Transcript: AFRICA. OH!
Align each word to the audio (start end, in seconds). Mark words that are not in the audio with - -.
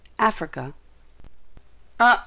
AFRICA. 0.17 0.73
OH! 1.99 2.19